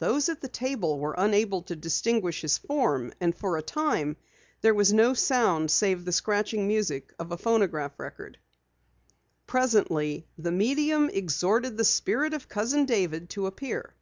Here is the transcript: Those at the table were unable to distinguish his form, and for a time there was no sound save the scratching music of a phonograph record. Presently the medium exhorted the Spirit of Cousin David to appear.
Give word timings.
Those 0.00 0.28
at 0.28 0.40
the 0.40 0.48
table 0.48 0.98
were 0.98 1.14
unable 1.16 1.62
to 1.62 1.76
distinguish 1.76 2.40
his 2.40 2.58
form, 2.58 3.12
and 3.20 3.32
for 3.32 3.56
a 3.56 3.62
time 3.62 4.16
there 4.62 4.74
was 4.74 4.92
no 4.92 5.14
sound 5.14 5.70
save 5.70 6.04
the 6.04 6.10
scratching 6.10 6.66
music 6.66 7.14
of 7.20 7.30
a 7.30 7.36
phonograph 7.38 7.96
record. 8.00 8.40
Presently 9.46 10.26
the 10.36 10.50
medium 10.50 11.08
exhorted 11.08 11.76
the 11.76 11.84
Spirit 11.84 12.34
of 12.34 12.48
Cousin 12.48 12.84
David 12.84 13.30
to 13.30 13.46
appear. 13.46 13.94